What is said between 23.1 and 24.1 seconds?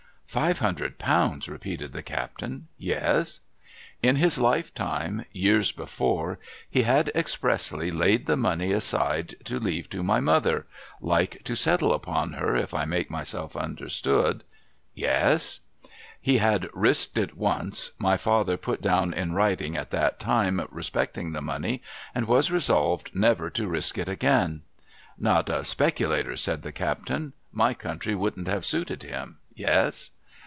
never to risk it